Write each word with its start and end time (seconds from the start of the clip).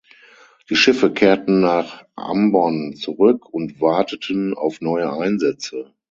Die 0.71 0.75
Schiffe 0.75 1.13
kehrten 1.13 1.59
nach 1.59 2.03
Ambon 2.15 2.95
zurück 2.95 3.45
und 3.47 3.81
warteten 3.81 4.55
auf 4.55 4.81
neue 4.81 5.13
Einsätze. 5.13 5.93